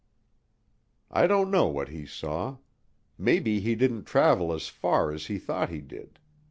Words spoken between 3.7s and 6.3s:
didn't travel as far as he thought he did.